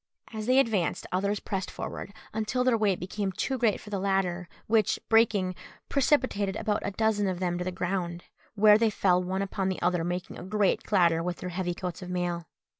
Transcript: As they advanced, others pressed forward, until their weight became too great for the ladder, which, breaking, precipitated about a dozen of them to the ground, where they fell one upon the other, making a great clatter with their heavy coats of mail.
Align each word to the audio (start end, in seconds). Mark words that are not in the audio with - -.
As 0.33 0.47
they 0.47 0.57
advanced, 0.57 1.05
others 1.11 1.39
pressed 1.39 1.69
forward, 1.69 2.11
until 2.33 2.63
their 2.63 2.75
weight 2.75 2.99
became 2.99 3.31
too 3.31 3.59
great 3.59 3.79
for 3.79 3.91
the 3.91 3.99
ladder, 3.99 4.49
which, 4.65 4.97
breaking, 5.09 5.53
precipitated 5.89 6.55
about 6.55 6.81
a 6.83 6.89
dozen 6.89 7.27
of 7.27 7.39
them 7.39 7.59
to 7.59 7.63
the 7.63 7.71
ground, 7.71 8.23
where 8.55 8.79
they 8.79 8.89
fell 8.89 9.21
one 9.23 9.43
upon 9.43 9.69
the 9.69 9.79
other, 9.79 10.03
making 10.03 10.39
a 10.39 10.43
great 10.43 10.83
clatter 10.83 11.21
with 11.21 11.37
their 11.37 11.49
heavy 11.49 11.75
coats 11.75 12.01
of 12.01 12.09
mail. 12.09 12.47